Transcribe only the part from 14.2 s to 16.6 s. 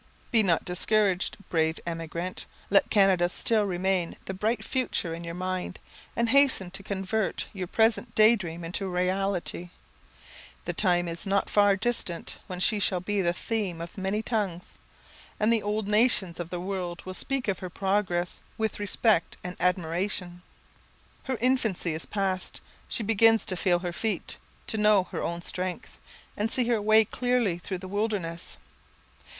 tongues, and the old nations of the